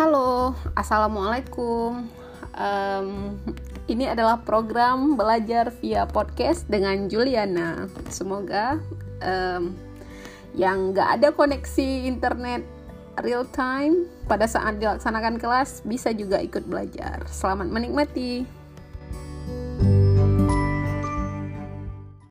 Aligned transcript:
Halo, 0.00 0.56
assalamualaikum. 0.80 2.08
Um, 2.56 3.36
ini 3.84 4.08
adalah 4.08 4.40
program 4.40 5.12
belajar 5.12 5.68
via 5.76 6.08
podcast 6.08 6.64
dengan 6.72 7.04
Juliana. 7.04 7.84
Semoga 8.08 8.80
um, 9.20 9.76
yang 10.56 10.96
nggak 10.96 11.20
ada 11.20 11.28
koneksi 11.36 12.08
internet 12.08 12.64
real 13.20 13.44
time 13.52 14.08
pada 14.24 14.48
saat 14.48 14.80
dilaksanakan 14.80 15.36
kelas 15.36 15.84
bisa 15.84 16.16
juga 16.16 16.40
ikut 16.40 16.64
belajar. 16.64 17.20
Selamat 17.28 17.68
menikmati. 17.68 18.59